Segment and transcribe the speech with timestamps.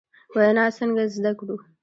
[0.35, 1.55] وینا څنګه زدکړو؟